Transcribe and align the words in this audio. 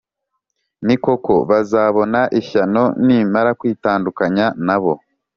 ni 0.85 0.95
koko, 1.03 1.35
bazabona 1.49 2.19
ishyano 2.39 2.83
nimara 3.05 3.51
kwitandukanya 3.59 4.45
na 4.67 4.77
bo! 4.81 4.93